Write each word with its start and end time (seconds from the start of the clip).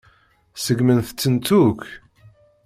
Seggment-tent 0.63 1.47
akk. 1.61 1.83